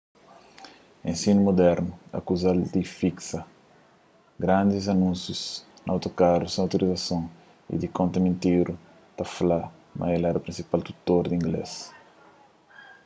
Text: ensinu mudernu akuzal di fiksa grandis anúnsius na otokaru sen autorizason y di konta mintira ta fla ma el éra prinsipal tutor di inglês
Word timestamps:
ensinu 1.09 1.39
mudernu 1.47 1.91
akuzal 2.19 2.57
di 2.73 2.81
fiksa 2.99 3.39
grandis 4.43 4.85
anúnsius 4.93 5.41
na 5.85 5.91
otokaru 5.97 6.45
sen 6.47 6.61
autorizason 6.65 7.23
y 7.71 7.73
di 7.81 7.87
konta 7.97 8.17
mintira 8.25 8.73
ta 9.17 9.23
fla 9.35 9.59
ma 9.97 10.05
el 10.15 10.23
éra 10.29 10.43
prinsipal 10.45 10.81
tutor 10.87 11.23
di 11.27 11.35
inglês 11.41 11.71